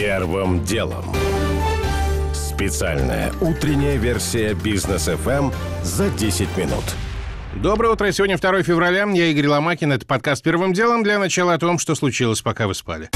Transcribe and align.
Первым 0.00 0.64
делом. 0.64 1.04
Специальная 2.32 3.34
утренняя 3.42 3.98
версия 3.98 4.54
бизнес 4.54 5.08
FM 5.08 5.52
за 5.82 6.08
10 6.08 6.56
минут. 6.56 6.84
Доброе 7.56 7.92
утро. 7.92 8.10
Сегодня 8.10 8.38
2 8.38 8.62
февраля. 8.62 9.06
Я 9.12 9.26
Игорь 9.26 9.48
Ломакин. 9.48 9.92
Это 9.92 10.06
подкаст 10.06 10.42
«Первым 10.42 10.72
делом». 10.72 11.02
Для 11.02 11.18
начала 11.18 11.52
о 11.52 11.58
том, 11.58 11.78
что 11.78 11.94
случилось, 11.94 12.40
пока 12.40 12.66
вы 12.66 12.74
спали. 12.74 13.10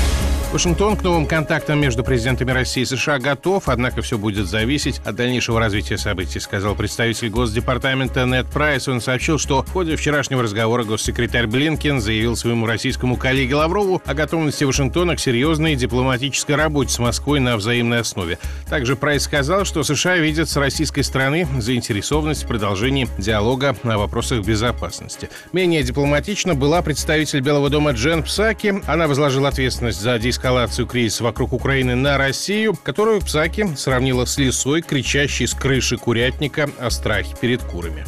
Вашингтон 0.55 0.97
к 0.97 1.03
новым 1.03 1.27
контактам 1.27 1.81
между 1.81 2.05
президентами 2.05 2.53
России 2.53 2.83
и 2.83 2.85
США 2.85 3.19
готов, 3.19 3.69
однако 3.69 4.03
все 4.03 4.17
будет 4.19 4.47
зависеть 4.47 5.01
от 5.05 5.17
дальнейшего 5.17 5.59
развития 5.59 5.99
событий, 5.99 6.39
сказал 6.39 6.77
представитель 6.77 7.29
Госдепартамента 7.29 8.25
Нед 8.25 8.47
Прайс. 8.47 8.87
Он 8.87 9.01
сообщил, 9.01 9.37
что 9.41 9.65
в 9.65 9.73
ходе 9.73 9.97
вчерашнего 9.97 10.45
разговора 10.45 10.85
госсекретарь 10.85 11.49
Блинкен 11.49 12.01
заявил 12.01 12.37
своему 12.37 12.67
российскому 12.67 13.17
коллеге 13.17 13.57
Лаврову 13.57 14.01
о 14.07 14.15
готовности 14.15 14.63
Вашингтона 14.63 15.17
к 15.17 15.19
серьезной 15.19 15.75
дипломатической 15.75 16.55
работе 16.55 16.91
с 16.93 17.01
Москвой 17.01 17.41
на 17.41 17.57
взаимной 17.57 17.99
основе. 17.99 18.39
Также 18.71 18.95
Прайс 18.95 19.25
сказал, 19.25 19.65
что 19.65 19.83
США 19.83 20.19
видят 20.19 20.49
с 20.49 20.57
российской 20.57 21.03
стороны 21.03 21.49
заинтересованность 21.59 22.45
в 22.45 22.47
продолжении 22.47 23.09
диалога 23.19 23.75
о 23.83 23.99
вопросах 23.99 24.47
безопасности. 24.47 25.31
Менее 25.53 25.83
дипломатично 25.83 26.55
была 26.55 26.81
представитель 26.81 27.41
Белого 27.41 27.71
дома 27.71 27.91
Джен 27.91 28.23
Псаки. 28.23 28.81
Она 28.87 29.09
возложила 29.09 29.49
ответственность 29.49 30.01
за 30.01 30.17
дискуссию 30.17 30.44
эскалацию 30.45 30.87
кризиса 30.87 31.25
вокруг 31.25 31.55
Украины 31.55 31.95
на 31.95 32.19
Россию, 32.19 32.77
которую 32.83 33.23
Псаки 33.23 33.67
сравнила 33.77 34.27
с 34.27 34.37
лисой, 34.37 34.83
кричащей 34.83 35.47
с 35.47 35.55
крыши 35.55 35.97
курятника 35.97 36.69
о 36.79 36.91
страхе 36.91 37.35
перед 37.41 37.63
курами. 37.63 38.05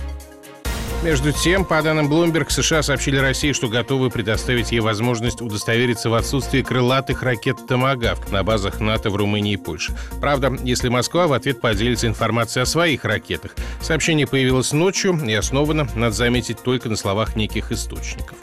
Между 1.02 1.32
тем, 1.32 1.64
по 1.64 1.80
данным 1.80 2.12
Bloomberg, 2.12 2.50
США 2.50 2.82
сообщили 2.82 3.16
России, 3.16 3.52
что 3.52 3.68
готовы 3.68 4.10
предоставить 4.10 4.70
ей 4.70 4.80
возможность 4.80 5.40
удостовериться 5.40 6.10
в 6.10 6.14
отсутствии 6.14 6.60
крылатых 6.60 7.22
ракет 7.22 7.56
«Томагавк» 7.66 8.30
на 8.30 8.42
базах 8.42 8.80
НАТО 8.80 9.08
в 9.08 9.16
Румынии 9.16 9.54
и 9.54 9.56
Польше. 9.56 9.96
Правда, 10.20 10.54
если 10.62 10.90
Москва 10.90 11.28
в 11.28 11.32
ответ 11.32 11.62
поделится 11.62 12.06
информацией 12.06 12.64
о 12.64 12.66
своих 12.66 13.06
ракетах. 13.06 13.52
Сообщение 13.80 14.26
появилось 14.26 14.72
ночью 14.72 15.18
и 15.26 15.32
основано, 15.32 15.88
надо 15.94 16.14
заметить, 16.14 16.62
только 16.62 16.90
на 16.90 16.96
словах 16.96 17.34
неких 17.34 17.72
источников. 17.72 18.36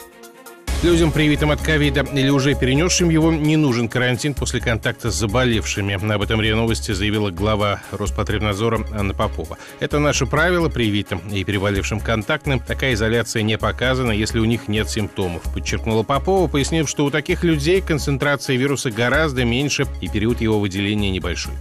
Людям, 0.84 1.12
привитым 1.12 1.50
от 1.50 1.62
ковида 1.62 2.04
или 2.12 2.28
уже 2.28 2.54
перенесшим 2.54 3.08
его, 3.08 3.32
не 3.32 3.56
нужен 3.56 3.88
карантин 3.88 4.34
после 4.34 4.60
контакта 4.60 5.10
с 5.10 5.14
заболевшими. 5.14 5.94
Об 6.12 6.20
этом 6.20 6.42
РИА 6.42 6.56
Новости 6.56 6.92
заявила 6.92 7.30
глава 7.30 7.80
Роспотребнадзора 7.90 8.86
Анна 8.92 9.14
Попова. 9.14 9.56
Это 9.80 9.98
наше 9.98 10.26
правило 10.26 10.68
привитым 10.68 11.22
и 11.32 11.42
переболевшим 11.42 12.00
контактным. 12.00 12.60
Такая 12.60 12.92
изоляция 12.92 13.42
не 13.42 13.56
показана, 13.56 14.12
если 14.12 14.40
у 14.40 14.44
них 14.44 14.68
нет 14.68 14.90
симптомов, 14.90 15.42
подчеркнула 15.54 16.02
Попова, 16.02 16.48
пояснив, 16.48 16.86
что 16.86 17.06
у 17.06 17.10
таких 17.10 17.44
людей 17.44 17.80
концентрация 17.80 18.56
вируса 18.58 18.90
гораздо 18.90 19.46
меньше 19.46 19.86
и 20.02 20.08
период 20.08 20.42
его 20.42 20.60
выделения 20.60 21.10
небольшой. 21.10 21.54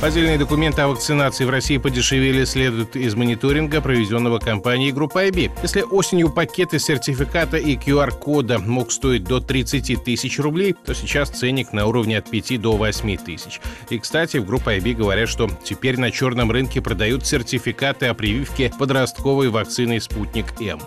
Поддельные 0.00 0.38
документы 0.38 0.82
о 0.82 0.88
вакцинации 0.88 1.44
в 1.44 1.50
России 1.50 1.76
подешевели, 1.76 2.44
следует 2.44 2.94
из 2.94 3.16
мониторинга, 3.16 3.80
проведенного 3.80 4.38
компанией 4.38 4.92
Группа 4.92 5.26
IB. 5.26 5.50
Если 5.60 5.82
осенью 5.82 6.30
пакеты 6.30 6.78
сертификата 6.78 7.56
и 7.56 7.76
QR-кода 7.76 8.60
мог 8.60 8.92
стоить 8.92 9.24
до 9.24 9.40
30 9.40 10.04
тысяч 10.04 10.38
рублей, 10.38 10.72
то 10.72 10.94
сейчас 10.94 11.30
ценник 11.30 11.72
на 11.72 11.86
уровне 11.86 12.16
от 12.16 12.30
5 12.30 12.60
до 12.60 12.76
8 12.76 13.16
тысяч. 13.16 13.60
И, 13.90 13.98
кстати, 13.98 14.36
в 14.36 14.46
Группе 14.46 14.78
IB 14.78 14.94
говорят, 14.94 15.28
что 15.28 15.50
теперь 15.64 15.98
на 15.98 16.12
черном 16.12 16.52
рынке 16.52 16.80
продают 16.80 17.26
сертификаты 17.26 18.06
о 18.06 18.14
прививке 18.14 18.72
подростковой 18.78 19.48
вакцины 19.48 20.00
«Спутник-М». 20.00 20.78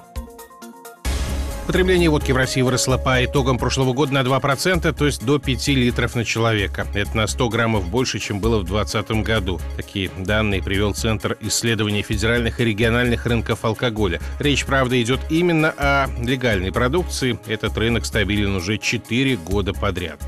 Потребление 1.72 2.10
водки 2.10 2.34
в 2.34 2.36
России 2.36 2.62
выросло 2.62 2.98
по 2.98 3.24
итогам 3.24 3.58
прошлого 3.58 3.94
года 3.94 4.14
на 4.14 4.24
2%, 4.24 4.92
то 4.92 5.06
есть 5.06 5.24
до 5.26 5.40
5 5.40 5.68
литров 5.70 6.16
на 6.16 6.26
человека. 6.26 6.86
Это 6.94 7.16
на 7.16 7.28
100 7.28 7.48
граммов 7.48 7.88
больше, 7.88 8.20
чем 8.20 8.42
было 8.42 8.60
в 8.60 8.66
2020 8.66 9.24
году. 9.24 9.58
Такие 9.78 10.12
данные 10.18 10.62
привел 10.62 10.94
Центр 10.94 11.38
исследований 11.40 12.02
федеральных 12.02 12.60
и 12.60 12.66
региональных 12.66 13.26
рынков 13.26 13.64
алкоголя. 13.64 14.20
Речь, 14.40 14.66
правда, 14.66 15.02
идет 15.02 15.22
именно 15.30 15.74
о 15.78 16.08
легальной 16.20 16.74
продукции. 16.74 17.40
Этот 17.48 17.78
рынок 17.78 18.06
стабилен 18.06 18.54
уже 18.54 18.78
4 18.78 19.38
года 19.38 19.72
подряд. 19.72 20.20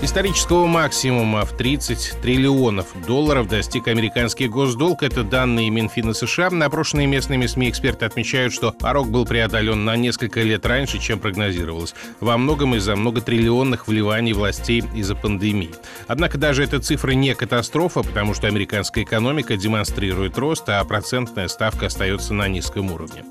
Исторического 0.00 0.66
максимума 0.66 1.44
в 1.44 1.56
30 1.56 2.20
триллионов 2.22 2.86
долларов 3.04 3.48
достиг 3.48 3.88
американский 3.88 4.46
госдолг. 4.46 5.02
Это 5.02 5.24
данные 5.24 5.70
Минфина 5.70 6.14
США. 6.14 6.50
Напрошенные 6.50 7.08
местными 7.08 7.46
СМИ 7.46 7.70
эксперты 7.70 8.04
отмечают, 8.04 8.54
что 8.54 8.70
порог 8.70 9.10
был 9.10 9.26
преодолен 9.26 9.84
на 9.84 9.96
несколько 9.96 10.40
лет 10.42 10.64
раньше, 10.66 11.00
чем 11.00 11.18
прогнозировалось. 11.18 11.96
Во 12.20 12.38
многом 12.38 12.76
из-за 12.76 12.94
многотриллионных 12.94 13.88
вливаний 13.88 14.34
властей 14.34 14.84
из-за 14.94 15.16
пандемии. 15.16 15.74
Однако 16.06 16.38
даже 16.38 16.62
эта 16.62 16.78
цифра 16.78 17.10
не 17.10 17.34
катастрофа, 17.34 18.04
потому 18.04 18.34
что 18.34 18.46
американская 18.46 19.02
экономика 19.02 19.56
демонстрирует 19.56 20.38
рост, 20.38 20.68
а 20.68 20.84
процентная 20.84 21.48
ставка 21.48 21.86
остается 21.86 22.34
на 22.34 22.46
низком 22.46 22.92
уровне. 22.92 23.24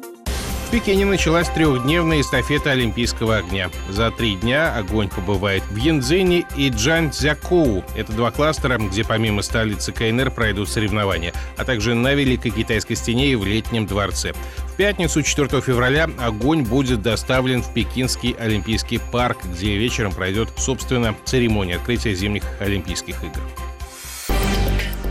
В 0.68 0.70
Пекине 0.70 1.06
началась 1.06 1.48
трехдневная 1.48 2.20
эстафета 2.20 2.72
Олимпийского 2.72 3.38
огня. 3.38 3.70
За 3.88 4.12
три 4.12 4.36
дня 4.36 4.76
огонь 4.76 5.08
побывает 5.08 5.64
в 5.72 5.78
Янцзине 5.78 6.46
и 6.58 6.68
Джанцзякоу. 6.68 7.86
Это 7.96 8.12
два 8.12 8.32
кластера, 8.32 8.78
где 8.78 9.06
помимо 9.06 9.44
столицы 9.44 9.94
КНР 9.94 10.30
пройдут 10.30 10.68
соревнования, 10.68 11.32
а 11.56 11.64
также 11.64 11.96
на 11.96 12.14
Великой 12.14 12.50
Китайской 12.50 12.96
стене 12.96 13.32
и 13.32 13.36
в 13.36 13.46
Летнем 13.46 13.86
дворце. 13.86 14.34
В 14.34 14.76
пятницу, 14.76 15.24
4 15.24 15.62
февраля, 15.62 16.10
огонь 16.20 16.64
будет 16.64 17.02
доставлен 17.02 17.64
в 17.64 17.74
Пекинский 17.74 18.36
Олимпийский 18.38 19.00
парк, 19.14 19.38
где 19.46 19.78
вечером 19.78 20.12
пройдет, 20.12 20.50
собственно, 20.58 21.16
церемония 21.24 21.78
открытия 21.78 22.14
зимних 22.14 22.44
Олимпийских 22.60 23.16
игр. 23.24 23.42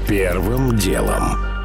Первым 0.06 0.76
делом. 0.76 1.55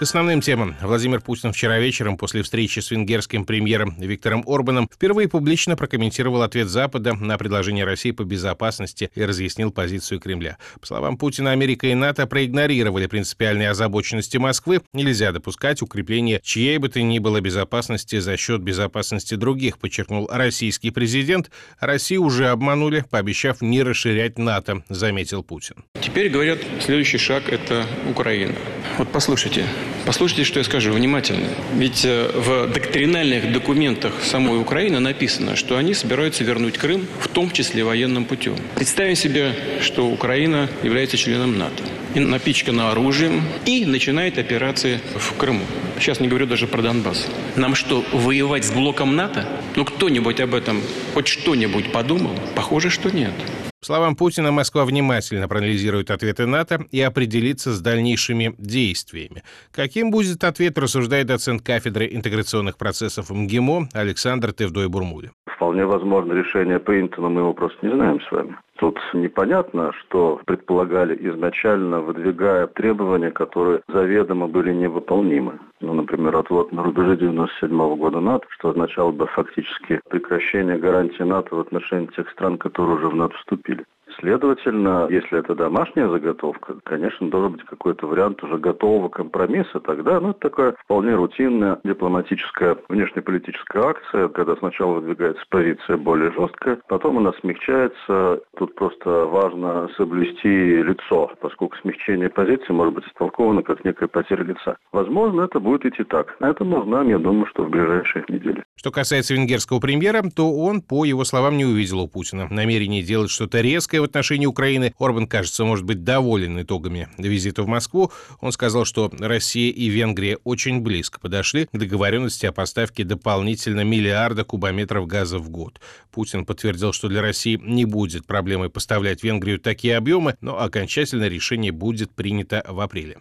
К 0.00 0.02
основным 0.04 0.40
темам. 0.40 0.76
Владимир 0.80 1.20
Путин 1.20 1.52
вчера 1.52 1.78
вечером 1.78 2.16
после 2.16 2.42
встречи 2.42 2.80
с 2.80 2.90
венгерским 2.90 3.44
премьером 3.44 3.96
Виктором 3.98 4.42
Орбаном 4.46 4.88
впервые 4.90 5.28
публично 5.28 5.76
прокомментировал 5.76 6.40
ответ 6.40 6.70
Запада 6.70 7.12
на 7.12 7.36
предложение 7.36 7.84
России 7.84 8.10
по 8.10 8.24
безопасности 8.24 9.10
и 9.14 9.22
разъяснил 9.22 9.70
позицию 9.70 10.18
Кремля. 10.18 10.56
По 10.80 10.86
словам 10.86 11.18
Путина, 11.18 11.50
Америка 11.50 11.86
и 11.86 11.94
НАТО 11.94 12.26
проигнорировали 12.26 13.08
принципиальные 13.08 13.68
озабоченности 13.68 14.38
Москвы. 14.38 14.80
Нельзя 14.94 15.32
допускать 15.32 15.82
укрепление 15.82 16.40
чьей 16.42 16.78
бы 16.78 16.88
то 16.88 17.02
ни 17.02 17.18
было 17.18 17.42
безопасности 17.42 18.20
за 18.20 18.38
счет 18.38 18.62
безопасности 18.62 19.34
других, 19.34 19.76
подчеркнул 19.76 20.30
российский 20.32 20.90
президент. 20.92 21.50
Россию 21.78 22.22
уже 22.22 22.48
обманули, 22.48 23.04
пообещав 23.10 23.60
не 23.60 23.82
расширять 23.82 24.38
НАТО, 24.38 24.82
заметил 24.88 25.42
Путин. 25.42 25.84
Теперь, 26.00 26.30
говорят, 26.30 26.60
следующий 26.80 27.18
шаг– 27.18 27.42
это 27.50 27.84
Украина. 28.08 28.54
Вот 28.96 29.12
послушайте, 29.12 29.66
Послушайте, 30.06 30.44
что 30.44 30.58
я 30.58 30.64
скажу 30.64 30.92
внимательно. 30.92 31.48
Ведь 31.74 32.04
э, 32.04 32.30
в 32.34 32.72
доктринальных 32.72 33.52
документах 33.52 34.14
самой 34.22 34.60
Украины 34.60 34.98
написано, 34.98 35.56
что 35.56 35.76
они 35.76 35.94
собираются 35.94 36.42
вернуть 36.42 36.78
Крым, 36.78 37.06
в 37.20 37.28
том 37.28 37.50
числе 37.50 37.84
военным 37.84 38.24
путем. 38.24 38.56
Представим 38.74 39.14
себе, 39.14 39.54
что 39.80 40.06
Украина 40.08 40.68
является 40.82 41.16
членом 41.16 41.58
НАТО, 41.58 41.82
напичкана 42.14 42.90
оружием 42.90 43.42
и 43.66 43.84
начинает 43.84 44.38
операции 44.38 45.00
в 45.14 45.36
Крыму. 45.36 45.64
Сейчас 45.98 46.18
не 46.18 46.28
говорю 46.28 46.46
даже 46.46 46.66
про 46.66 46.82
Донбасс. 46.82 47.26
Нам 47.56 47.74
что, 47.74 48.04
воевать 48.12 48.64
с 48.64 48.70
блоком 48.72 49.16
НАТО? 49.16 49.46
Ну, 49.76 49.84
кто-нибудь 49.84 50.40
об 50.40 50.54
этом 50.54 50.82
хоть 51.14 51.28
что-нибудь 51.28 51.92
подумал? 51.92 52.34
Похоже, 52.54 52.90
что 52.90 53.10
нет. 53.10 53.32
По 53.80 53.86
словам 53.86 54.14
Путина, 54.14 54.52
Москва 54.52 54.84
внимательно 54.84 55.48
проанализирует 55.48 56.10
ответы 56.10 56.44
НАТО 56.44 56.84
и 56.92 57.00
определится 57.00 57.72
с 57.72 57.80
дальнейшими 57.80 58.54
действиями. 58.58 59.42
Каким 59.72 60.10
будет 60.10 60.44
ответ, 60.44 60.76
рассуждает 60.76 61.28
доцент 61.28 61.62
кафедры 61.62 62.06
интеграционных 62.12 62.76
процессов 62.76 63.30
МГИМО 63.30 63.88
Александр 63.94 64.52
Тевдой-Бурмули. 64.52 65.30
Вполне 65.56 65.86
возможно 65.86 66.34
решение 66.34 66.78
принято, 66.78 67.22
но 67.22 67.30
мы 67.30 67.40
его 67.40 67.54
просто 67.54 67.78
не 67.86 67.94
знаем 67.94 68.20
с 68.20 68.30
вами. 68.30 68.54
Тут 68.78 68.98
непонятно, 69.14 69.92
что 70.00 70.42
предполагали 70.44 71.16
изначально, 71.30 72.02
выдвигая 72.02 72.66
требования, 72.66 73.30
которые 73.30 73.80
заведомо 73.88 74.46
были 74.46 74.74
невыполнимы. 74.74 75.58
Ну, 75.80 75.94
например, 75.94 76.36
отвод 76.36 76.72
на 76.72 76.82
рубеже 76.82 77.16
97 77.16 77.96
года 77.96 78.20
НАТО, 78.20 78.46
что 78.50 78.70
означало 78.70 79.12
бы 79.12 79.26
фактически 79.26 80.00
прекращение 80.10 80.76
гарантии 80.76 81.22
НАТО 81.22 81.56
в 81.56 81.60
отношении 81.60 82.06
тех 82.08 82.28
стран, 82.30 82.58
которые 82.58 82.96
уже 82.96 83.08
в 83.08 83.16
НАТО 83.16 83.34
вступили. 83.38 83.86
Следовательно, 84.20 85.06
если 85.10 85.38
это 85.38 85.54
домашняя 85.54 86.08
заготовка, 86.08 86.76
конечно, 86.84 87.30
должен 87.30 87.52
быть 87.52 87.64
какой-то 87.64 88.06
вариант 88.06 88.42
уже 88.42 88.58
готового 88.58 89.08
компромисса. 89.08 89.80
Тогда, 89.80 90.20
ну, 90.20 90.30
это 90.30 90.40
такая 90.40 90.74
вполне 90.84 91.14
рутинная 91.14 91.80
дипломатическая 91.84 92.76
внешнеполитическая 92.88 93.82
акция, 93.82 94.28
когда 94.28 94.56
сначала 94.56 94.94
выдвигается 94.94 95.42
позиция 95.48 95.96
более 95.96 96.32
жесткая, 96.32 96.78
потом 96.88 97.18
она 97.18 97.32
смягчается. 97.40 98.40
Тут 98.58 98.74
просто 98.74 99.08
важно 99.26 99.88
соблюсти 99.96 100.82
лицо, 100.82 101.30
поскольку 101.40 101.76
смягчение 101.78 102.28
позиции 102.28 102.72
может 102.72 102.94
быть 102.94 103.06
истолковано 103.06 103.62
как 103.62 103.84
некая 103.84 104.08
потеря 104.08 104.44
лица. 104.44 104.76
Возможно, 104.92 105.42
это 105.42 105.60
будет 105.60 105.86
идти 105.86 106.04
так. 106.04 106.36
А 106.40 106.48
это 106.48 106.64
мы 106.64 106.80
узнаем, 106.80 107.08
я 107.08 107.18
думаю, 107.18 107.46
что 107.46 107.64
в 107.64 107.70
ближайшие 107.70 108.24
недели. 108.28 108.62
Что 108.76 108.90
касается 108.90 109.34
венгерского 109.34 109.80
премьера, 109.80 110.22
то 110.34 110.52
он, 110.52 110.82
по 110.82 111.04
его 111.04 111.24
словам, 111.24 111.56
не 111.56 111.64
увидел 111.64 112.00
у 112.00 112.08
Путина 112.08 112.48
намерения 112.50 113.02
делать 113.02 113.30
что-то 113.30 113.60
резкое 113.60 114.00
в 114.00 114.09
отношении 114.10 114.46
Украины. 114.46 114.92
Орбан, 114.98 115.26
кажется, 115.26 115.64
может 115.64 115.84
быть 115.84 116.04
доволен 116.04 116.60
итогами 116.60 117.08
визита 117.16 117.62
в 117.62 117.66
Москву. 117.66 118.12
Он 118.40 118.52
сказал, 118.52 118.84
что 118.84 119.10
Россия 119.18 119.72
и 119.72 119.88
Венгрия 119.88 120.36
очень 120.44 120.80
близко 120.80 121.20
подошли 121.20 121.66
к 121.66 121.76
договоренности 121.76 122.46
о 122.46 122.52
поставке 122.52 123.04
дополнительно 123.04 123.82
миллиарда 123.82 124.44
кубометров 124.44 125.06
газа 125.06 125.38
в 125.38 125.48
год. 125.48 125.80
Путин 126.10 126.44
подтвердил, 126.44 126.92
что 126.92 127.08
для 127.08 127.22
России 127.22 127.58
не 127.62 127.84
будет 127.84 128.26
проблемой 128.26 128.68
поставлять 128.70 129.22
Венгрию 129.22 129.58
такие 129.58 129.96
объемы, 129.96 130.36
но 130.40 130.60
окончательное 130.60 131.28
решение 131.28 131.72
будет 131.72 132.10
принято 132.12 132.64
в 132.68 132.80
апреле. 132.80 133.18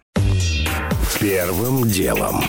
Первым 1.20 1.88
делом. 1.88 2.44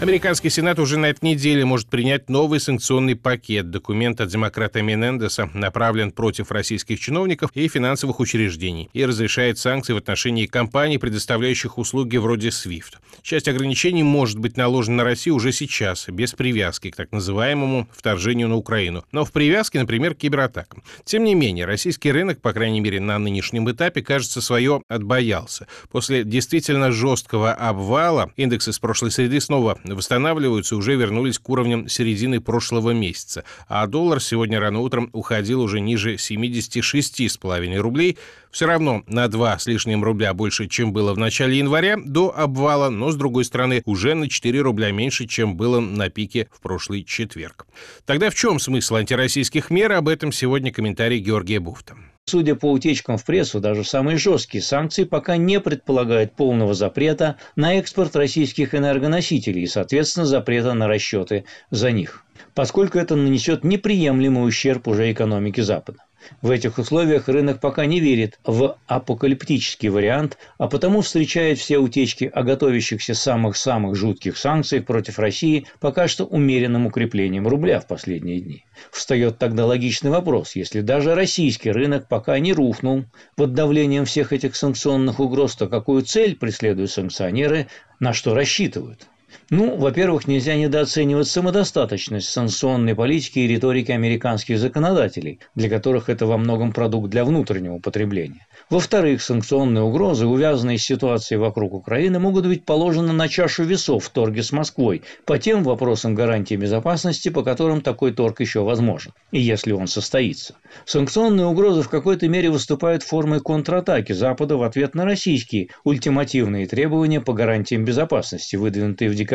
Американский 0.00 0.50
Сенат 0.50 0.80
уже 0.80 0.98
на 0.98 1.06
этой 1.06 1.24
неделе 1.24 1.64
может 1.64 1.88
принять 1.88 2.28
новый 2.28 2.58
санкционный 2.58 3.14
пакет. 3.14 3.70
Документ 3.70 4.20
от 4.20 4.28
демократа 4.28 4.82
Менендеса 4.82 5.48
направлен 5.54 6.10
против 6.10 6.50
российских 6.50 6.98
чиновников 6.98 7.50
и 7.54 7.68
финансовых 7.68 8.18
учреждений 8.18 8.90
и 8.92 9.06
разрешает 9.06 9.56
санкции 9.56 9.92
в 9.92 9.96
отношении 9.96 10.46
компаний, 10.46 10.98
предоставляющих 10.98 11.78
услуги 11.78 12.16
вроде 12.16 12.48
SWIFT. 12.48 12.96
Часть 13.22 13.46
ограничений 13.46 14.02
может 14.02 14.38
быть 14.38 14.56
наложена 14.56 14.96
на 14.96 15.04
Россию 15.04 15.36
уже 15.36 15.52
сейчас, 15.52 16.08
без 16.08 16.32
привязки 16.32 16.90
к 16.90 16.96
так 16.96 17.12
называемому 17.12 17.88
вторжению 17.92 18.48
на 18.48 18.56
Украину, 18.56 19.04
но 19.12 19.24
в 19.24 19.30
привязке, 19.30 19.78
например, 19.78 20.14
к 20.14 20.18
кибератакам. 20.18 20.82
Тем 21.04 21.22
не 21.22 21.36
менее, 21.36 21.66
российский 21.66 22.10
рынок, 22.10 22.40
по 22.40 22.52
крайней 22.52 22.80
мере 22.80 23.00
на 23.00 23.18
нынешнем 23.18 23.70
этапе, 23.70 24.02
кажется, 24.02 24.40
свое 24.40 24.82
отбоялся. 24.88 25.68
После 25.90 26.24
действительно 26.24 26.90
жесткого 26.90 27.54
обвала 27.54 28.32
индексы 28.36 28.72
с 28.72 28.78
прошлой 28.80 29.12
среды 29.12 29.40
снова 29.40 29.78
восстанавливаются 29.84 30.76
уже 30.76 30.96
вернулись 30.96 31.38
к 31.38 31.48
уровням 31.48 31.88
середины 31.88 32.40
прошлого 32.40 32.92
месяца, 32.92 33.44
а 33.68 33.86
доллар 33.86 34.20
сегодня 34.20 34.58
рано 34.58 34.80
утром 34.80 35.10
уходил 35.12 35.60
уже 35.60 35.80
ниже 35.80 36.14
76,5 36.14 37.78
рублей, 37.78 38.18
все 38.50 38.66
равно 38.66 39.02
на 39.06 39.28
2 39.28 39.58
с 39.58 39.66
лишним 39.66 40.02
рубля 40.04 40.32
больше, 40.32 40.68
чем 40.68 40.92
было 40.92 41.12
в 41.12 41.18
начале 41.18 41.58
января 41.58 41.96
до 41.96 42.32
обвала, 42.36 42.88
но, 42.88 43.10
с 43.10 43.16
другой 43.16 43.44
стороны, 43.44 43.82
уже 43.84 44.14
на 44.14 44.28
4 44.28 44.60
рубля 44.60 44.92
меньше, 44.92 45.26
чем 45.26 45.56
было 45.56 45.80
на 45.80 46.08
пике 46.08 46.48
в 46.52 46.60
прошлый 46.60 47.04
четверг. 47.04 47.66
Тогда 48.06 48.30
в 48.30 48.34
чем 48.34 48.58
смысл 48.58 48.96
антироссийских 48.96 49.70
мер? 49.70 49.92
Об 49.92 50.08
этом 50.08 50.32
сегодня 50.32 50.72
комментарий 50.72 51.18
Георгия 51.18 51.60
Буфта. 51.60 51.96
Судя 52.26 52.54
по 52.54 52.72
утечкам 52.72 53.18
в 53.18 53.24
прессу, 53.24 53.60
даже 53.60 53.84
самые 53.84 54.16
жесткие 54.16 54.62
санкции 54.62 55.04
пока 55.04 55.36
не 55.36 55.60
предполагают 55.60 56.32
полного 56.32 56.72
запрета 56.72 57.36
на 57.54 57.74
экспорт 57.74 58.16
российских 58.16 58.74
энергоносителей 58.74 59.62
и, 59.62 59.66
соответственно, 59.66 60.24
запрета 60.24 60.72
на 60.72 60.88
расчеты 60.88 61.44
за 61.70 61.90
них, 61.90 62.24
поскольку 62.54 62.98
это 62.98 63.14
нанесет 63.14 63.62
неприемлемый 63.62 64.48
ущерб 64.48 64.88
уже 64.88 65.12
экономике 65.12 65.62
Запада. 65.62 65.98
В 66.42 66.50
этих 66.50 66.78
условиях 66.78 67.28
рынок 67.28 67.60
пока 67.60 67.86
не 67.86 68.00
верит 68.00 68.38
в 68.44 68.76
апокалиптический 68.86 69.88
вариант, 69.88 70.38
а 70.58 70.68
потому 70.68 71.00
встречает 71.00 71.58
все 71.58 71.78
утечки 71.78 72.30
о 72.32 72.42
готовящихся 72.42 73.14
самых-самых 73.14 73.94
жутких 73.96 74.36
санкциях 74.36 74.84
против 74.84 75.18
России 75.18 75.66
пока 75.80 76.08
что 76.08 76.24
умеренным 76.24 76.86
укреплением 76.86 77.48
рубля 77.48 77.80
в 77.80 77.86
последние 77.86 78.40
дни. 78.40 78.64
Встает 78.90 79.38
тогда 79.38 79.66
логичный 79.66 80.10
вопрос, 80.10 80.56
если 80.56 80.80
даже 80.80 81.14
российский 81.14 81.70
рынок 81.70 82.08
пока 82.08 82.38
не 82.38 82.52
рухнул 82.52 83.04
под 83.36 83.54
давлением 83.54 84.04
всех 84.04 84.32
этих 84.32 84.56
санкционных 84.56 85.20
угроз, 85.20 85.56
то 85.56 85.68
какую 85.68 86.02
цель 86.02 86.36
преследуют 86.36 86.90
санкционеры, 86.90 87.68
на 88.00 88.12
что 88.12 88.34
рассчитывают? 88.34 89.06
Ну, 89.50 89.76
во-первых, 89.76 90.26
нельзя 90.26 90.56
недооценивать 90.56 91.28
самодостаточность 91.28 92.28
санкционной 92.28 92.94
политики 92.94 93.40
и 93.40 93.46
риторики 93.46 93.92
американских 93.92 94.58
законодателей, 94.58 95.38
для 95.54 95.68
которых 95.68 96.08
это 96.08 96.24
во 96.26 96.38
многом 96.38 96.72
продукт 96.72 97.10
для 97.10 97.24
внутреннего 97.24 97.78
потребления. 97.78 98.46
Во-вторых, 98.70 99.20
санкционные 99.20 99.82
угрозы, 99.82 100.26
увязанные 100.26 100.78
с 100.78 100.84
ситуацией 100.84 101.38
вокруг 101.38 101.74
Украины, 101.74 102.18
могут 102.18 102.46
быть 102.46 102.64
положены 102.64 103.12
на 103.12 103.28
чашу 103.28 103.64
весов 103.64 104.06
в 104.06 104.10
торге 104.10 104.42
с 104.42 104.50
Москвой 104.50 105.02
по 105.26 105.38
тем 105.38 105.62
вопросам 105.62 106.14
гарантии 106.14 106.54
безопасности, 106.54 107.28
по 107.28 107.42
которым 107.42 107.82
такой 107.82 108.12
торг 108.12 108.40
еще 108.40 108.60
возможен, 108.60 109.12
и 109.30 109.40
если 109.40 109.72
он 109.72 109.88
состоится. 109.88 110.54
Санкционные 110.86 111.46
угрозы 111.46 111.82
в 111.82 111.90
какой-то 111.90 112.28
мере 112.28 112.50
выступают 112.50 113.02
формой 113.02 113.40
контратаки 113.40 114.12
Запада 114.12 114.56
в 114.56 114.62
ответ 114.62 114.94
на 114.94 115.04
российские 115.04 115.68
ультимативные 115.84 116.66
требования 116.66 117.20
по 117.20 117.34
гарантиям 117.34 117.84
безопасности, 117.84 118.56
выдвинутые 118.56 119.10
в 119.10 119.14
декабре. 119.14 119.33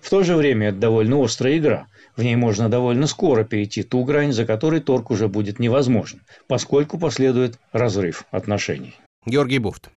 В 0.00 0.10
то 0.10 0.22
же 0.22 0.36
время 0.36 0.68
это 0.68 0.78
довольно 0.78 1.22
острая 1.22 1.58
игра. 1.58 1.86
В 2.16 2.22
ней 2.22 2.36
можно 2.36 2.68
довольно 2.68 3.06
скоро 3.06 3.44
перейти 3.44 3.82
ту 3.82 4.04
грань, 4.04 4.32
за 4.32 4.44
которой 4.44 4.80
торг 4.80 5.10
уже 5.10 5.28
будет 5.28 5.58
невозможен, 5.58 6.20
поскольку 6.48 6.98
последует 6.98 7.58
разрыв 7.72 8.24
отношений. 8.30 8.94
Георгий 9.26 9.58
Буфт. 9.58 9.90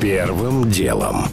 Первым 0.00 0.70
делом. 0.70 1.26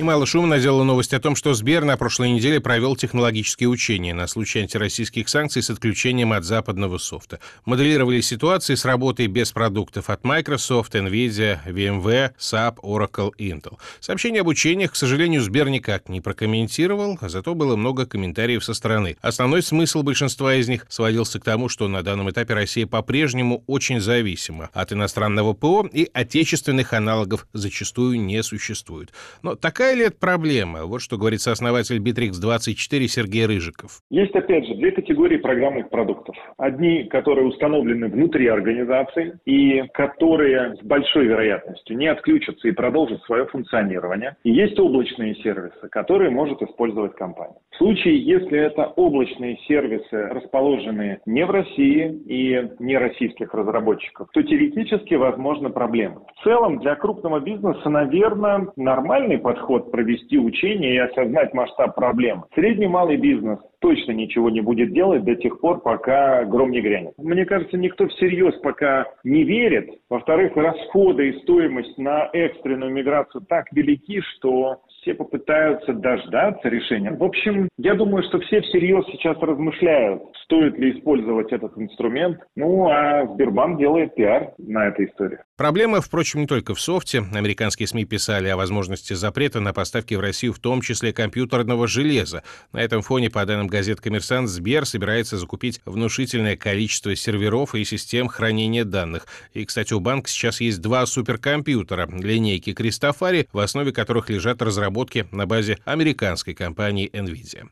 Немало 0.00 0.24
шума 0.24 0.46
наделала 0.46 0.82
новость 0.82 1.12
о 1.12 1.20
том, 1.20 1.36
что 1.36 1.52
Сбер 1.52 1.84
на 1.84 1.98
прошлой 1.98 2.30
неделе 2.30 2.58
провел 2.58 2.96
технологические 2.96 3.68
учения 3.68 4.14
на 4.14 4.26
случай 4.28 4.60
антироссийских 4.60 5.28
санкций 5.28 5.62
с 5.62 5.68
отключением 5.68 6.32
от 6.32 6.42
западного 6.42 6.96
софта. 6.96 7.38
Моделировали 7.66 8.22
ситуации 8.22 8.76
с 8.76 8.86
работой 8.86 9.26
без 9.26 9.52
продуктов 9.52 10.08
от 10.08 10.24
Microsoft, 10.24 10.94
Nvidia, 10.94 11.58
VMware, 11.66 12.30
SAP, 12.38 12.76
Oracle, 12.82 13.32
Intel. 13.36 13.76
Сообщение 14.00 14.40
об 14.40 14.46
учениях, 14.46 14.92
к 14.92 14.96
сожалению, 14.96 15.42
Сбер 15.42 15.68
никак 15.68 16.08
не 16.08 16.22
прокомментировал, 16.22 17.18
а 17.20 17.28
зато 17.28 17.54
было 17.54 17.76
много 17.76 18.06
комментариев 18.06 18.64
со 18.64 18.72
стороны. 18.72 19.18
Основной 19.20 19.62
смысл 19.62 20.02
большинства 20.02 20.54
из 20.54 20.66
них 20.66 20.86
сводился 20.88 21.40
к 21.40 21.44
тому, 21.44 21.68
что 21.68 21.88
на 21.88 22.02
данном 22.02 22.30
этапе 22.30 22.54
Россия 22.54 22.86
по-прежнему 22.86 23.64
очень 23.66 24.00
зависима 24.00 24.70
от 24.72 24.94
иностранного 24.94 25.52
ПО 25.52 25.86
и 25.92 26.08
отечественных 26.10 26.94
аналогов 26.94 27.46
зачастую 27.52 28.18
не 28.18 28.42
существует. 28.42 29.12
Но 29.42 29.56
такая 29.56 29.89
Какая 29.90 30.02
ли 30.02 30.06
это 30.06 30.20
проблема? 30.20 30.86
Вот 30.86 31.02
что 31.02 31.16
говорит 31.16 31.40
сооснователь 31.40 31.98
Bittrex24 31.98 33.08
Сергей 33.08 33.46
Рыжиков. 33.46 34.02
Есть, 34.08 34.32
опять 34.36 34.64
же, 34.64 34.76
две 34.76 34.92
категории 34.92 35.36
программных 35.36 35.90
продуктов. 35.90 36.36
Одни, 36.58 37.08
которые 37.08 37.48
установлены 37.48 38.06
внутри 38.06 38.46
организации 38.46 39.40
и 39.46 39.82
которые 39.92 40.76
с 40.76 40.84
большой 40.84 41.26
вероятностью 41.26 41.96
не 41.96 42.06
отключатся 42.06 42.68
и 42.68 42.70
продолжат 42.70 43.20
свое 43.24 43.46
функционирование. 43.46 44.36
И 44.44 44.52
есть 44.52 44.78
облачные 44.78 45.34
сервисы, 45.42 45.88
которые 45.90 46.30
может 46.30 46.62
использовать 46.62 47.16
компания. 47.16 47.58
В 47.70 47.76
случае, 47.76 48.18
если 48.18 48.58
это 48.58 48.92
облачные 48.96 49.56
сервисы, 49.68 50.28
расположенные 50.28 51.20
не 51.24 51.46
в 51.46 51.50
России 51.50 52.12
и 52.26 52.68
не 52.78 52.98
российских 52.98 53.54
разработчиков, 53.54 54.28
то 54.32 54.42
теоретически 54.42 55.14
возможны 55.14 55.70
проблемы. 55.70 56.22
В 56.36 56.44
целом, 56.44 56.78
для 56.78 56.94
крупного 56.96 57.40
бизнеса, 57.40 57.88
наверное, 57.88 58.68
нормальный 58.76 59.38
подход 59.38 59.90
провести 59.90 60.38
учение 60.38 60.94
и 60.94 60.98
осознать 60.98 61.54
масштаб 61.54 61.94
проблемы. 61.94 62.42
Средний 62.54 62.88
малый 62.88 63.16
бизнес 63.16 63.58
точно 63.80 64.12
ничего 64.12 64.50
не 64.50 64.60
будет 64.60 64.92
делать 64.92 65.24
до 65.24 65.34
тех 65.36 65.60
пор, 65.60 65.80
пока 65.80 66.44
гром 66.44 66.70
не 66.70 66.80
грянет. 66.80 67.14
Мне 67.18 67.44
кажется, 67.46 67.76
никто 67.78 68.06
всерьез 68.08 68.54
пока 68.60 69.06
не 69.24 69.44
верит. 69.44 69.90
Во-вторых, 70.10 70.54
расходы 70.56 71.30
и 71.30 71.40
стоимость 71.40 71.96
на 71.98 72.28
экстренную 72.32 72.92
миграцию 72.92 73.42
так 73.48 73.66
велики, 73.72 74.20
что 74.20 74.82
все 75.00 75.14
попытаются 75.14 75.92
дождаться 75.92 76.68
решения. 76.68 77.10
В 77.10 77.22
общем, 77.22 77.68
я 77.78 77.94
думаю, 77.94 78.22
что 78.24 78.38
все 78.40 78.60
всерьез 78.60 79.04
сейчас 79.12 79.36
размышляют, 79.38 80.22
стоит 80.44 80.78
ли 80.78 80.98
использовать 80.98 81.52
этот 81.52 81.76
инструмент. 81.78 82.38
Ну, 82.54 82.88
а 82.88 83.26
Сбербанк 83.26 83.78
делает 83.78 84.14
пиар 84.14 84.52
на 84.58 84.88
этой 84.88 85.06
истории. 85.06 85.38
Проблема, 85.56 86.00
впрочем, 86.00 86.40
не 86.40 86.46
только 86.46 86.74
в 86.74 86.80
софте. 86.80 87.22
Американские 87.34 87.86
СМИ 87.86 88.04
писали 88.04 88.48
о 88.48 88.56
возможности 88.56 89.14
запрета 89.14 89.60
на 89.60 89.72
поставки 89.72 90.14
в 90.14 90.20
Россию, 90.20 90.52
в 90.52 90.58
том 90.58 90.80
числе 90.80 91.12
компьютерного 91.12 91.86
железа. 91.86 92.42
На 92.72 92.82
этом 92.82 93.02
фоне, 93.02 93.30
по 93.30 93.44
данным 93.46 93.68
газет 93.68 94.00
«Коммерсант», 94.00 94.48
Сбер 94.48 94.84
собирается 94.84 95.36
закупить 95.36 95.80
внушительное 95.86 96.56
количество 96.56 97.14
серверов 97.14 97.74
и 97.74 97.84
систем 97.84 98.28
хранения 98.28 98.84
данных. 98.84 99.26
И, 99.54 99.64
кстати, 99.64 99.94
у 99.94 100.00
банка 100.00 100.28
сейчас 100.28 100.60
есть 100.60 100.82
два 100.82 101.06
суперкомпьютера, 101.06 102.08
линейки 102.10 102.72
Кристофари, 102.72 103.48
в 103.52 103.58
основе 103.58 103.92
которых 103.92 104.28
лежат 104.28 104.60
разработки 104.60 104.89
на 105.32 105.46
базе 105.46 105.78
американской 105.84 106.54
компании 106.54 107.10
NVIDIA. 107.12 107.68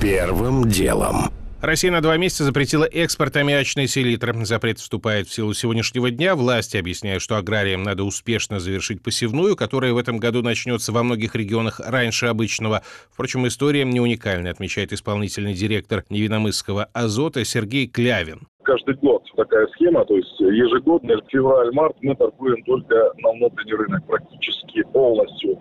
Первым 0.00 0.68
делом. 0.68 1.30
Россия 1.60 1.90
на 1.90 2.00
два 2.00 2.16
месяца 2.16 2.44
запретила 2.44 2.84
экспорт 2.84 3.36
аммиачной 3.36 3.88
селитры. 3.88 4.32
Запрет 4.44 4.78
вступает 4.78 5.26
в 5.26 5.34
силу 5.34 5.52
сегодняшнего 5.54 6.08
дня. 6.08 6.36
Власти 6.36 6.76
объясняют, 6.76 7.20
что 7.20 7.36
аграриям 7.36 7.82
надо 7.82 8.04
успешно 8.04 8.60
завершить 8.60 9.02
посевную, 9.02 9.56
которая 9.56 9.92
в 9.92 9.98
этом 9.98 10.18
году 10.18 10.42
начнется 10.42 10.92
во 10.92 11.02
многих 11.02 11.34
регионах 11.34 11.80
раньше 11.84 12.26
обычного. 12.26 12.82
Впрочем, 13.10 13.48
история 13.48 13.84
не 13.84 14.00
уникальная, 14.00 14.52
отмечает 14.52 14.92
исполнительный 14.92 15.54
директор 15.54 16.04
Невиномысского 16.10 16.84
«Азота» 16.92 17.44
Сергей 17.44 17.88
Клявин 17.88 18.46
каждый 18.68 18.96
год 18.96 19.24
такая 19.34 19.66
схема, 19.68 20.04
то 20.04 20.14
есть 20.14 20.38
ежегодно, 20.40 21.14
февраль-март 21.28 21.96
мы 22.02 22.14
торгуем 22.14 22.62
только 22.64 23.12
на 23.16 23.32
внутренний 23.32 23.72
рынок 23.72 24.06
практически. 24.06 24.47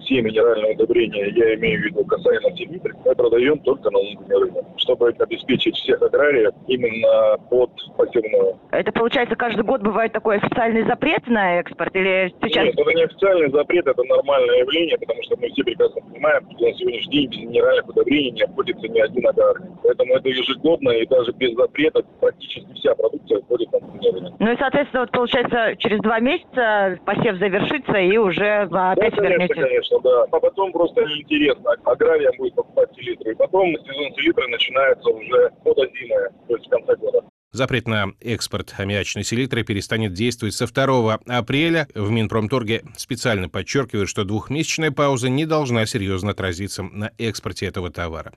Все 0.08 0.22
минеральные 0.22 0.74
удобрения, 0.76 1.28
я 1.36 1.56
имею 1.56 1.82
в 1.82 1.84
виду 1.84 2.06
касаемо 2.06 2.56
селитры, 2.56 2.94
мы 3.04 3.14
продаем 3.14 3.60
только 3.60 3.92
на 3.92 4.00
внутренний 4.00 4.42
рынок, 4.42 4.66
чтобы 4.78 5.10
обеспечить 5.10 5.76
всех 5.76 6.02
аграриев 6.02 6.54
именно 6.68 7.38
под 7.50 7.72
посевную. 7.98 8.58
Это 8.72 8.94
получается 8.94 9.36
каждый 9.36 9.66
год 9.66 9.82
бывает 9.82 10.14
такой 10.14 10.38
официальный 10.38 10.84
запрет 10.84 11.28
на 11.28 11.60
экспорт 11.60 11.94
или 11.94 12.34
сейчас? 12.42 12.64
Нет, 12.64 12.80
это 12.80 12.94
не 12.94 13.04
официальный 13.04 13.52
запрет, 13.52 13.86
это 13.86 14.02
нормальное 14.06 14.60
явление, 14.60 14.98
потому 14.98 15.22
что 15.24 15.36
мы 15.42 15.50
все 15.50 15.64
прекрасно 15.66 16.00
понимаем, 16.00 16.50
что 16.56 16.68
на 16.68 16.74
сегодняшний 16.76 17.12
день 17.12 17.30
без 17.30 17.40
минеральных 17.40 17.90
удобрений 17.90 18.32
не 18.32 18.44
обходится 18.44 18.88
ни 18.88 19.00
один 19.02 19.28
аграрий. 19.28 19.66
Поэтому 19.84 20.16
это 20.16 20.30
ежегодно 20.30 20.92
и 20.92 21.06
даже 21.06 21.34
без 21.34 21.54
запрета 21.56 22.02
практически 22.22 22.72
вся 22.76 22.96
продукция 22.96 23.42
входит 23.42 23.70
на 23.74 23.80
внутренний 23.80 24.12
рынок. 24.12 24.27
Ну 24.40 24.52
и, 24.52 24.58
соответственно, 24.58 25.02
вот 25.02 25.12
получается, 25.12 25.76
через 25.78 26.00
два 26.02 26.20
месяца 26.20 27.00
посев 27.06 27.38
завершится 27.38 27.98
и 27.98 28.18
уже 28.18 28.68
опять 28.70 28.72
да, 28.72 28.96
конечно, 28.96 29.22
вернете. 29.22 29.54
конечно, 29.56 30.00
да. 30.00 30.24
А 30.32 30.40
потом 30.40 30.72
просто 30.72 31.02
неинтересно. 31.06 31.72
Аграриям 31.86 32.34
будет 32.38 32.56
покупать 32.56 32.90
селитру. 32.96 33.32
И 33.32 33.36
потом 33.36 33.76
сезон 33.78 34.14
селитры 34.16 34.48
начинается 34.48 35.10
уже 35.10 35.50
подозимая, 35.64 36.30
то 36.48 36.56
есть 36.56 36.68
в 36.68 36.70
конце 36.70 36.96
года. 36.96 37.22
Запрет 37.52 37.88
на 37.88 38.08
экспорт 38.22 38.76
аммиачной 38.78 39.24
селитры 39.24 39.64
перестанет 39.64 40.14
действовать 40.14 40.54
со 40.54 40.68
2 40.68 41.20
апреля. 41.28 41.88
В 41.96 42.12
Минпромторге 42.12 42.84
специально 42.98 43.50
подчеркивают, 43.50 44.10
что 44.10 44.26
двухмесячная 44.26 44.92
пауза 44.92 45.30
не 45.30 45.46
должна 45.46 45.86
серьезно 45.88 46.32
отразиться 46.32 46.84
на 46.84 47.12
экспорте 47.18 47.66
этого 47.66 47.90
товара. 47.90 48.34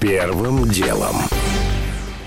Первым 0.00 0.64
делом. 0.68 1.16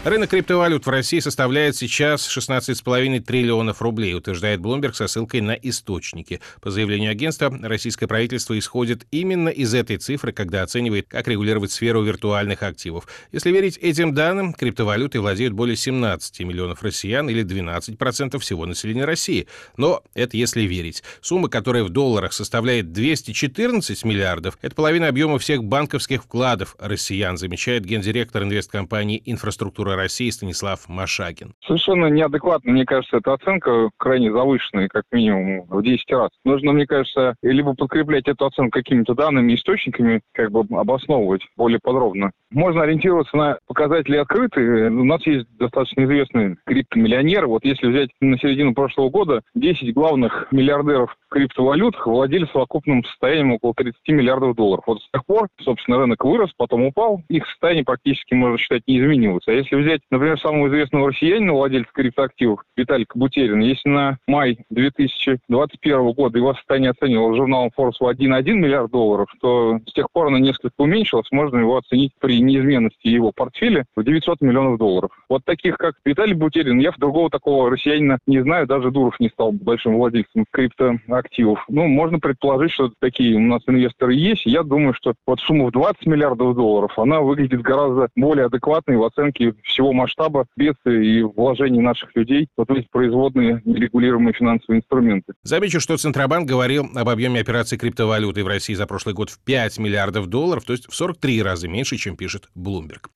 Рынок 0.06 0.30
криптовалют 0.30 0.86
в 0.86 0.90
России 0.92 1.18
составляет 1.18 1.76
сейчас 1.76 2.30
16,5 2.30 3.22
триллионов 3.22 3.82
рублей, 3.82 4.14
утверждает 4.14 4.60
Bloomberg 4.60 4.94
со 4.94 5.08
ссылкой 5.08 5.42
на 5.42 5.54
источники. 5.54 6.42
По 6.62 6.70
заявлению 6.70 7.10
агентства, 7.10 7.52
российское 7.64 8.06
правительство 8.06 8.56
исходит 8.56 9.08
именно 9.10 9.50
из 9.50 9.74
этой 9.74 9.98
цифры, 9.98 10.32
когда 10.32 10.62
оценивает, 10.62 11.08
как 11.08 11.28
регулировать 11.28 11.72
сферу 11.72 12.04
виртуальных 12.04 12.62
активов. 12.62 13.08
Если 13.32 13.50
верить 13.50 13.80
этим 13.82 14.14
данным, 14.14 14.54
криптовалютой 14.54 15.22
владеют 15.22 15.56
более 15.56 15.76
17 15.76 16.40
миллионов 16.42 16.84
россиян 16.84 17.28
или 17.28 17.44
12% 17.44 18.38
всего 18.38 18.68
населения 18.68 19.06
России. 19.06 19.48
Но 19.76 20.04
это 20.14 20.38
если 20.38 20.62
верить. 20.62 21.02
Сумма, 21.22 21.50
которая 21.50 21.84
в 21.84 21.90
долларах 21.90 22.34
составляет 22.34 22.92
214 22.92 24.06
миллиардов, 24.06 24.60
это 24.62 24.76
половина 24.76 25.08
объема 25.08 25.40
всех 25.40 25.64
банковских 25.64 26.26
вкладов 26.26 26.76
россиян, 26.78 27.40
замечает 27.40 27.86
гендиректор 27.86 28.44
инвесткомпании 28.44 29.20
«Инфраструктура 29.26 29.95
России» 29.96 30.30
Станислав 30.30 30.88
Машагин. 30.88 31.54
Совершенно 31.66 32.08
неадекватно, 32.08 32.72
мне 32.72 32.86
кажется, 32.86 33.18
эта 33.18 33.34
оценка 33.34 33.90
крайне 33.98 34.32
завышенная, 34.32 34.88
как 34.88 35.04
минимум 35.12 35.66
в 35.68 35.82
10 35.82 36.12
раз. 36.12 36.30
Нужно, 36.44 36.74
мне 36.74 36.86
кажется, 36.86 37.36
либо 37.42 37.74
подкреплять 37.74 38.28
эту 38.28 38.46
оценку 38.46 38.72
какими-то 38.72 39.14
данными, 39.14 39.56
источниками, 39.56 40.22
как 40.34 40.52
бы 40.52 40.62
обосновывать 40.78 41.42
более 41.56 41.80
подробно. 41.82 42.32
Можно 42.52 42.84
ориентироваться 42.84 43.36
на 43.36 43.58
показатели 43.68 44.18
открытые. 44.18 44.90
У 44.90 45.04
нас 45.04 45.26
есть 45.26 45.46
достаточно 45.58 46.06
известные 46.06 46.58
криптомиллионеры. 46.66 47.48
Вот 47.48 47.66
если 47.66 47.88
взять 47.88 48.10
на 48.22 48.38
середину 48.38 48.74
прошлого 48.74 49.10
года, 49.10 49.42
10 49.56 49.94
главных 49.94 50.48
миллиардеров 50.52 51.16
криптовалют 51.36 51.96
владели 52.06 52.48
совокупным 52.54 53.04
состоянием 53.04 53.52
около 53.52 53.74
30 53.74 54.00
миллиардов 54.08 54.56
долларов. 54.56 54.86
Вот 54.88 55.02
с 55.02 55.12
тех 55.12 55.26
пор, 55.26 55.50
собственно, 55.62 55.98
рынок 55.98 56.24
вырос, 56.24 56.52
потом 56.56 56.86
упал, 56.86 57.22
их 57.28 57.46
состояние 57.48 57.84
практически, 57.84 58.34
можно 58.34 58.58
считать, 58.58 58.84
не 58.88 59.00
изменилось. 59.00 59.44
А 59.48 59.52
если 59.52 59.76
взять, 59.76 60.00
например, 60.12 60.40
самого 60.40 60.70
известного 60.70 61.10
россиянина, 61.10 61.52
владельца 61.52 61.92
криптоактивов, 61.94 62.62
Виталика 62.78 63.18
Бутерина, 63.20 63.64
если 63.64 63.90
на 63.90 64.18
май 64.28 64.60
2021 64.70 66.12
года 66.14 66.38
его 66.38 66.54
состояние 66.54 66.92
оценивал 66.92 67.36
журналом 67.36 67.72
Forbes 67.78 67.96
в 68.00 68.08
1,1 68.08 68.54
миллиард 68.54 68.92
долларов, 68.92 69.28
то 69.42 69.80
с 69.86 69.92
тех 69.92 70.10
пор 70.14 70.28
оно 70.28 70.38
несколько 70.38 70.76
уменьшилось, 70.78 71.28
можно 71.32 71.58
его 71.58 71.76
оценить 71.76 72.14
при 72.22 72.42
неизменности 72.42 73.10
его 73.10 73.34
портфеля 73.36 73.86
в 73.98 74.04
900 74.06 74.40
миллионов 74.40 74.78
долларов. 74.78 75.12
Вот 75.28 75.44
таких, 75.44 75.76
как 75.78 75.96
Виталий 76.06 76.34
Бутерин, 76.34 76.80
я 76.80 76.94
другого 76.98 77.30
такого 77.30 77.70
россиянина 77.70 78.20
не 78.26 78.42
знаю, 78.42 78.68
даже 78.68 78.90
Дуров 78.90 79.20
не 79.20 79.28
стал 79.28 79.52
большим 79.52 79.98
владельцем 79.98 80.46
криптоактивов. 80.50 81.25
Ну, 81.68 81.88
можно 81.88 82.20
предположить, 82.20 82.72
что 82.72 82.92
такие 83.00 83.36
у 83.36 83.40
нас 83.40 83.62
инвесторы 83.68 84.14
есть. 84.14 84.46
Я 84.46 84.64
думаю, 84.64 84.94
что 84.94 85.14
вот 85.26 85.40
сумма 85.40 85.68
в 85.68 85.72
20 85.72 86.06
миллиардов 86.06 86.56
долларов, 86.56 86.98
она 86.98 87.22
выглядит 87.22 87.62
гораздо 87.62 88.10
более 88.16 88.46
адекватной 88.46 88.98
в 88.98 89.04
оценке 89.04 89.54
всего 89.64 89.94
масштаба 89.94 90.46
бедствия 90.56 91.04
и 91.04 91.24
вложений 91.24 91.82
наших 91.82 92.16
людей 92.16 92.48
в 92.56 92.72
эти 92.72 92.88
производные 92.92 93.62
нерегулируемые 93.66 94.34
финансовые 94.34 94.80
инструменты. 94.80 95.34
Замечу, 95.44 95.80
что 95.80 95.98
Центробанк 95.98 96.48
говорил 96.48 96.88
об 96.96 97.10
объеме 97.10 97.42
операций 97.42 97.78
криптовалюты 97.78 98.44
в 98.44 98.48
России 98.48 98.74
за 98.74 98.88
прошлый 98.88 99.16
год 99.16 99.30
в 99.30 99.44
5 99.44 99.80
миллиардов 99.80 100.28
долларов, 100.28 100.64
то 100.66 100.74
есть 100.74 100.88
в 100.90 100.96
43 100.96 101.42
раза 101.44 101.68
меньше, 101.68 101.98
чем 101.98 102.16
пишет 102.16 102.50
Bloomberg. 102.56 103.10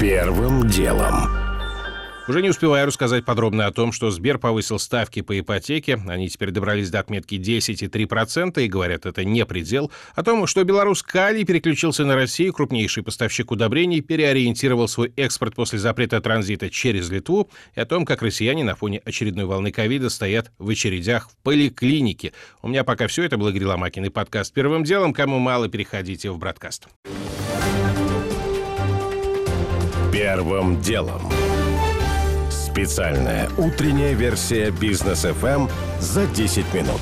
Первым 0.00 0.66
делом. 0.68 1.47
Уже 2.28 2.42
не 2.42 2.50
успеваю 2.50 2.86
рассказать 2.86 3.24
подробно 3.24 3.66
о 3.66 3.72
том, 3.72 3.90
что 3.90 4.10
Сбер 4.10 4.36
повысил 4.36 4.78
ставки 4.78 5.22
по 5.22 5.40
ипотеке. 5.40 5.98
Они 6.06 6.28
теперь 6.28 6.50
добрались 6.50 6.90
до 6.90 7.00
отметки 7.00 7.36
10,3% 7.36 8.62
и 8.62 8.68
говорят, 8.68 9.06
это 9.06 9.24
не 9.24 9.46
предел. 9.46 9.90
О 10.14 10.22
том, 10.22 10.46
что 10.46 10.62
Беларусь 10.62 11.02
Калий 11.02 11.46
переключился 11.46 12.04
на 12.04 12.16
Россию, 12.16 12.52
крупнейший 12.52 13.02
поставщик 13.02 13.50
удобрений, 13.50 14.02
переориентировал 14.02 14.88
свой 14.88 15.10
экспорт 15.16 15.54
после 15.54 15.78
запрета 15.78 16.20
транзита 16.20 16.68
через 16.68 17.08
Литву. 17.08 17.48
И 17.74 17.80
о 17.80 17.86
том, 17.86 18.04
как 18.04 18.20
россияне 18.20 18.62
на 18.62 18.76
фоне 18.76 19.00
очередной 19.06 19.46
волны 19.46 19.72
ковида 19.72 20.10
стоят 20.10 20.52
в 20.58 20.68
очередях 20.68 21.30
в 21.30 21.36
поликлинике. 21.42 22.34
У 22.60 22.68
меня 22.68 22.84
пока 22.84 23.06
все. 23.06 23.22
Это 23.22 23.38
был 23.38 23.48
Игорь 23.48 23.64
Ломакин 23.64 24.04
и 24.04 24.10
подкаст 24.10 24.52
«Первым 24.52 24.84
делом». 24.84 25.14
Кому 25.14 25.38
мало, 25.38 25.68
переходите 25.68 26.30
в 26.30 26.36
«Браткаст». 26.36 26.88
Первым 30.12 30.78
делом. 30.82 31.22
Специальная 32.78 33.50
утренняя 33.56 34.12
версия 34.12 34.70
бизнес 34.70 35.24
FM 35.24 35.68
за 35.98 36.26
10 36.26 36.72
минут. 36.74 37.00